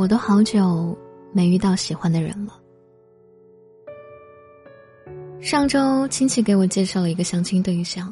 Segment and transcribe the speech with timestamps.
[0.00, 0.96] 我都好久
[1.30, 2.58] 没遇到喜欢的人了。
[5.42, 8.10] 上周亲戚给我介绍了一个相亲对象，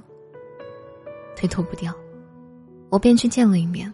[1.35, 1.91] 推脱不掉，
[2.91, 3.91] 我便去见了一面。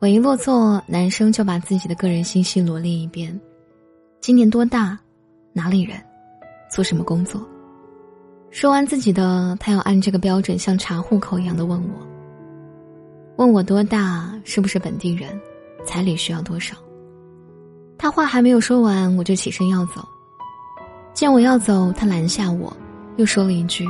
[0.00, 3.40] 我一落座，男生就把自己的个人信息罗列一遍：
[4.20, 4.98] 今年多大，
[5.52, 5.96] 哪里人，
[6.68, 7.40] 做什么工作。
[8.50, 12.06] 说完自己的，他要按这个标准像查户口一样的问我，
[13.36, 15.40] 问我多大，是不是本地人。
[15.84, 16.76] 彩礼需要多少？
[17.98, 20.02] 他话还没有说完，我就起身要走。
[21.14, 22.76] 见我要走，他拦下我，
[23.16, 23.86] 又说了一句：“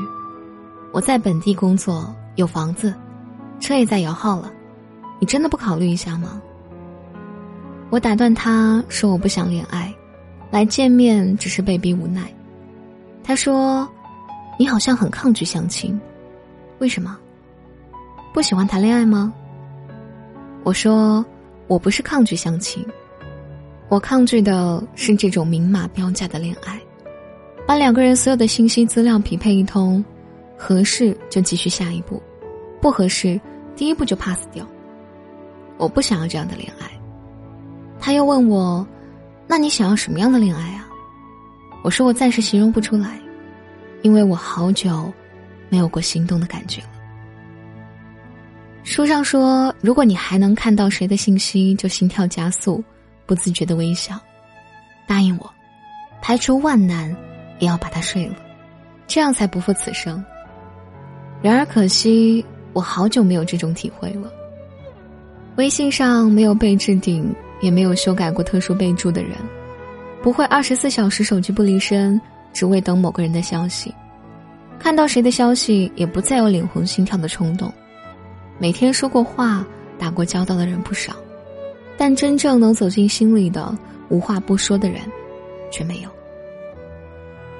[0.93, 2.93] 我在本地工作，有房子，
[3.59, 4.53] 车也在摇号了，
[5.19, 6.43] 你真的不考虑一下吗？”
[7.89, 9.95] 我打断他说：“我不想恋爱，
[10.51, 12.31] 来见面只是被逼无奈。”
[13.25, 13.89] 他说
[14.59, 15.99] ：“你好像很抗拒相亲，
[16.81, 17.17] 为什么？
[18.35, 19.33] 不喜欢谈恋爱吗？”
[20.65, 21.25] 我说。
[21.73, 22.87] 我不是抗拒相亲，
[23.89, 26.79] 我抗拒的是这种明码标价的恋爱，
[27.67, 30.05] 把两个人所有的信息资料匹配一通，
[30.55, 32.23] 合适就继续下一步，
[32.79, 33.41] 不合适
[33.75, 34.69] 第一步就 pass 掉。
[35.79, 36.91] 我不想要这样的恋爱。
[37.99, 38.87] 他又问我
[39.49, 40.87] ：“那你想要什么样的恋爱啊？”
[41.83, 43.19] 我说：“我暂时形容不出来，
[44.03, 45.11] 因为我好久
[45.71, 46.89] 没有过心动的感觉了。”
[48.85, 52.83] 书上说，如果你还能看到谁的信息，就心跳加速，
[53.27, 54.19] 不自觉的微笑，
[55.07, 55.49] 答应我，
[56.21, 57.15] 排除万难，
[57.61, 58.35] 也要把他睡了，
[59.07, 60.23] 这样才不负此生。
[61.41, 64.31] 然而可惜，我好久没有这种体会了。
[65.57, 69.33] 微信上没有被置顶，也没有修改过特殊备注的人，
[70.23, 72.21] 不会二十四小时手机不离身，
[72.53, 73.95] 只为等某个人的消息，
[74.79, 77.73] 看到谁的消息，也不再有脸红心跳的冲动。
[78.63, 79.67] 每天说过话、
[79.99, 81.13] 打过交道的人不少，
[81.99, 83.77] 但真正能走进心里的、
[84.09, 85.01] 无话不说的人，
[85.69, 86.09] 却没有。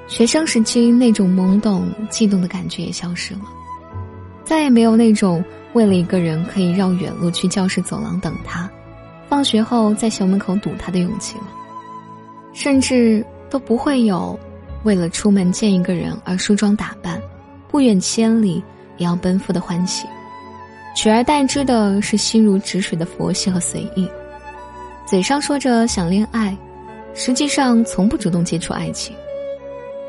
[0.07, 3.41] 学生时期那种懵懂、悸动的感觉也消失了，
[4.45, 8.71] 再也没有那种为了一个人可以绕远路去教室走廊等他，
[9.27, 11.47] 放学后在校门口堵他的勇气了，
[12.53, 14.39] 甚至都不会有
[14.85, 17.21] 为了出门见一个人而梳妆打扮，
[17.67, 18.63] 不远千里
[18.95, 20.07] 也要奔赴的欢喜。
[20.95, 24.07] 取而代之的是心如止水的佛系和随意，
[25.07, 26.55] 嘴上说着想恋爱，
[27.13, 29.15] 实际上从不主动接触爱情。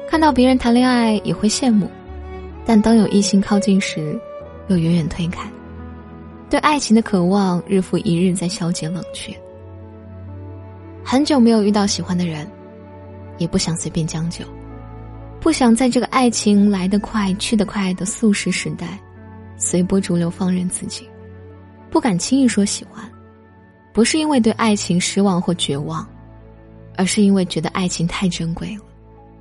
[0.09, 1.91] 看到别人谈恋爱也会羡慕，
[2.67, 4.19] 但当有异性靠近时，
[4.69, 5.49] 又远远推开。
[6.51, 9.35] 对爱情的渴望日复一日在消减冷却。
[11.03, 12.47] 很久没有遇到喜欢的人，
[13.39, 14.45] 也不想随便将就，
[15.41, 19.01] 不想在这个爱情来得快去得快的速食时代。
[19.65, 21.09] 随波逐流，放任自己，
[21.91, 23.11] 不敢轻易说喜欢，
[23.95, 26.07] 不是因为对爱情失望或绝望，
[26.99, 28.83] 而是因为觉得爱情太珍贵了，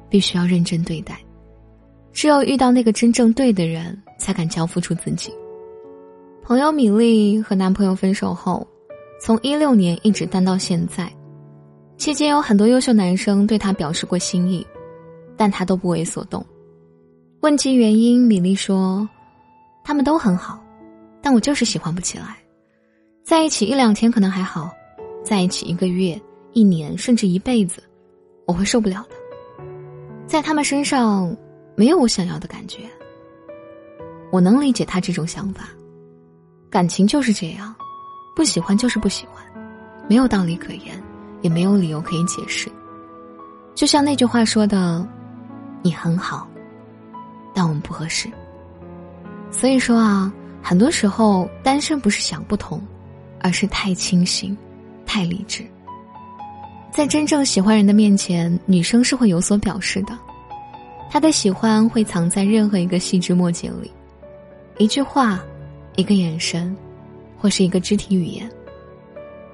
[0.09, 1.19] 必须要认真对待。
[2.13, 5.29] 只有遇到那个真正对的人，才敢交付出自己。
[6.41, 8.65] 朋友米粒和男朋友分手后，
[9.19, 11.11] 从一六年一直单到现在，
[11.97, 14.65] 期间有很多优秀男生对她表示过心意，
[15.35, 16.45] 但她都不为所动。
[17.41, 19.05] 问及原因，米粒说。
[19.83, 20.63] 他们都很好，
[21.21, 22.37] 但我就是喜欢不起来。
[23.23, 24.71] 在一起一两天可能还好，
[25.23, 26.19] 在一起一个月、
[26.53, 27.83] 一年甚至一辈子，
[28.45, 29.15] 我会受不了的。
[30.25, 31.35] 在他们身上
[31.75, 32.79] 没有我想要的感觉。
[34.31, 35.69] 我能理解他这种想法，
[36.69, 37.73] 感情就是这样，
[38.35, 39.43] 不喜欢就是不喜欢，
[40.09, 41.01] 没有道理可言，
[41.41, 42.69] 也没有理由可以解释。
[43.75, 45.07] 就像那句话说的
[45.83, 46.47] ：“你很好，
[47.53, 48.29] 但我们不合适。”
[49.53, 52.81] 所以说啊，很多时候单身不是想不通，
[53.39, 54.57] 而是太清醒，
[55.05, 55.63] 太理智。
[56.91, 60.17] 在真正喜欢人的面前，女生是会有所表示的，
[61.09, 63.89] 她的喜欢会藏在任何一个细枝末节里，
[64.77, 65.39] 一句话，
[65.95, 66.75] 一个眼神，
[67.39, 68.49] 或是一个肢体语言，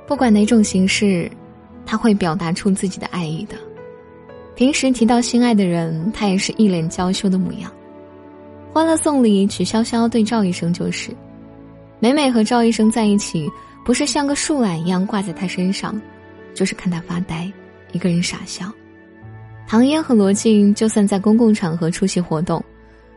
[0.08, 1.30] 不管哪种形式，
[1.86, 3.56] 她会表达出自己的爱意的。
[4.56, 7.72] 平时提到心爱的人，她也是一脸娇羞的模样。
[8.72, 11.12] 欢乐颂里，曲筱绡对赵医生就是，
[12.00, 13.50] 每每和赵医生在一起，
[13.84, 16.00] 不是像个树懒一样挂在他身上，
[16.54, 17.52] 就是看他发呆，
[17.92, 18.72] 一个人傻笑。
[19.68, 22.64] 唐嫣和罗晋就算在公共场合出席活动，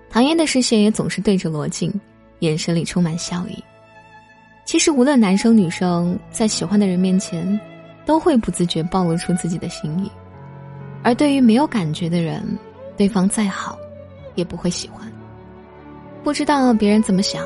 [0.09, 1.93] 唐嫣的视线也总是对着罗晋，
[2.39, 3.63] 眼神里充满笑意。
[4.65, 7.61] 其实，无论男生女生，在喜欢的人面前，
[8.07, 10.11] 都会不自觉暴露出自己的心意，
[11.03, 12.43] 而对于没有感觉的人，
[12.97, 13.79] 对方再好，
[14.35, 15.12] 也不会喜欢。
[16.23, 17.45] 不知道别人怎么想，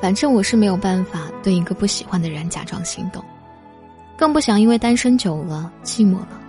[0.00, 3.24] 反正我是没有办法对一个不喜欢的人假装心动。
[4.16, 6.40] 更不想因为单身久了寂寞了，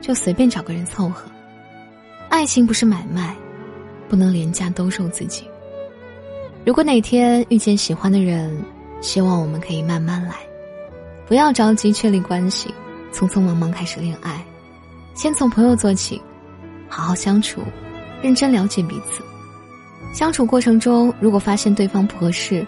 [0.00, 1.30] 就随便找个人凑合。
[2.28, 3.34] 爱情不是买卖，
[4.08, 5.48] 不能廉价兜售自己。
[6.64, 8.56] 如果哪天遇见喜欢的人，
[9.00, 10.34] 希望我们可以慢慢来，
[11.26, 12.74] 不要着急确立关系，
[13.12, 14.44] 匆匆忙忙开始恋爱，
[15.14, 16.20] 先从朋友做起，
[16.88, 17.62] 好好相处，
[18.20, 19.22] 认真了解彼此。
[20.12, 22.66] 相处过程中，如果发现对方不合适，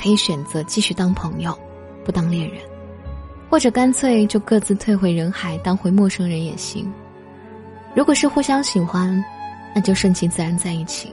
[0.00, 1.56] 可以选择继续当朋友，
[2.04, 2.58] 不当恋人，
[3.50, 6.90] 或者干脆就各自退回人海，当回陌生人也行。
[7.94, 9.22] 如果是互相喜欢，
[9.74, 11.12] 那就顺其自然在一起。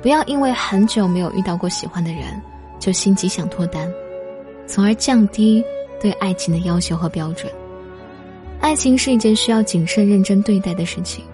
[0.00, 2.40] 不要因为很久没有遇到过喜欢的人，
[2.78, 3.92] 就心急想脱单，
[4.66, 5.62] 从而降低
[6.00, 7.52] 对爱情的要求和标准。
[8.60, 11.24] 爱情是一件需要谨慎认真对待的事情，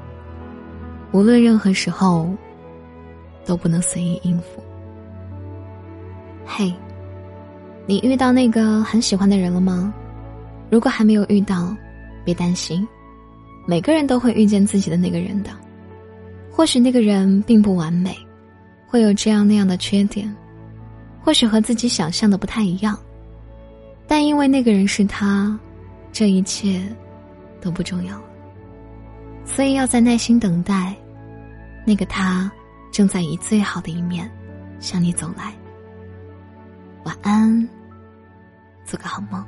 [1.13, 2.29] 无论任何时候，
[3.49, 4.63] 都不能随意应付。
[6.45, 6.71] 嘿，
[7.87, 9.93] 你遇到那个很喜欢的人了吗？
[10.71, 11.75] 如果还没有遇到，
[12.27, 12.87] 别担心，
[13.67, 15.51] 每个人都会遇见自己的那个人的。
[16.53, 18.15] 或许那个人并不完美。
[18.91, 20.35] 会有这样那样的缺点，
[21.23, 22.99] 或许和自己想象的不太一样，
[24.07, 25.59] 但因为那个人是他，
[26.11, 26.83] 这一切
[27.61, 28.19] 都不重要。
[29.45, 30.95] 所以要在耐心等待，
[31.87, 32.51] 那个他
[32.91, 34.31] 正在以最好的一面
[34.81, 35.55] 向你走来。
[37.05, 37.69] 晚安，
[38.85, 39.45] 做个好梦。